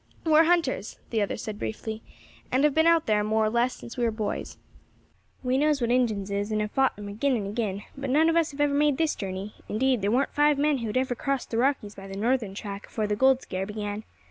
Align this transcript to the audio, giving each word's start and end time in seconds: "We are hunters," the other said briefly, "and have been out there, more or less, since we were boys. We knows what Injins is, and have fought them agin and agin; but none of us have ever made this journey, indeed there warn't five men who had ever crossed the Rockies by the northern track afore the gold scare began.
"We 0.25 0.31
are 0.33 0.45
hunters," 0.45 0.97
the 1.11 1.21
other 1.21 1.37
said 1.37 1.59
briefly, 1.59 2.01
"and 2.51 2.63
have 2.63 2.73
been 2.73 2.87
out 2.87 3.05
there, 3.05 3.23
more 3.23 3.45
or 3.45 3.51
less, 3.51 3.75
since 3.75 3.97
we 3.97 4.03
were 4.03 4.09
boys. 4.09 4.57
We 5.43 5.59
knows 5.59 5.79
what 5.79 5.91
Injins 5.91 6.31
is, 6.31 6.51
and 6.51 6.59
have 6.59 6.71
fought 6.71 6.95
them 6.95 7.07
agin 7.07 7.35
and 7.35 7.45
agin; 7.49 7.83
but 7.95 8.09
none 8.09 8.27
of 8.27 8.35
us 8.35 8.49
have 8.49 8.61
ever 8.61 8.73
made 8.73 8.97
this 8.97 9.13
journey, 9.13 9.53
indeed 9.69 10.01
there 10.01 10.09
warn't 10.09 10.33
five 10.33 10.57
men 10.57 10.79
who 10.79 10.87
had 10.87 10.97
ever 10.97 11.13
crossed 11.13 11.51
the 11.51 11.59
Rockies 11.59 11.93
by 11.93 12.07
the 12.07 12.17
northern 12.17 12.55
track 12.55 12.87
afore 12.87 13.05
the 13.05 13.15
gold 13.15 13.43
scare 13.43 13.67
began. 13.67 14.03